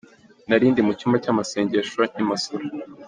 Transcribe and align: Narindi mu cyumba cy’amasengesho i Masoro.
Narindi 0.47 0.79
mu 0.87 0.91
cyumba 0.99 1.17
cy’amasengesho 1.23 2.01
i 2.21 2.23
Masoro. 2.29 2.65